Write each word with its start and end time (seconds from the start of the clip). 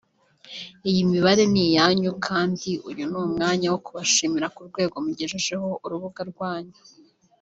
Iyi 0.89 1.01
mibare 1.11 1.43
ni 1.53 1.63
iyanyu 1.69 2.11
kandi 2.27 2.69
uyu 2.89 3.03
ni 3.11 3.17
umwanya 3.25 3.67
wo 3.73 3.79
kubashima 3.85 4.45
ku 4.55 4.61
rwego 4.69 4.95
mugejejeho 5.05 5.69
urubuga 5.85 6.21
rwanyu 6.31 6.79